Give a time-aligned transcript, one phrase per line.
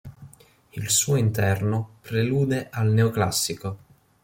[0.73, 3.77] Il suo interno prelude al neoclassico.